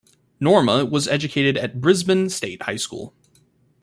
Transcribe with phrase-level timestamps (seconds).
[0.39, 3.13] Norma was educated at Brisbane State High School.